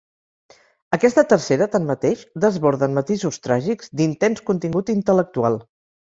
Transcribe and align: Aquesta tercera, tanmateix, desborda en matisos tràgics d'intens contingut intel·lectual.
Aquesta 0.95 1.23
tercera, 1.33 1.67
tanmateix, 1.75 2.23
desborda 2.47 2.89
en 2.89 2.97
matisos 3.01 3.39
tràgics 3.45 3.93
d'intens 4.01 4.43
contingut 4.51 4.93
intel·lectual. 4.97 5.63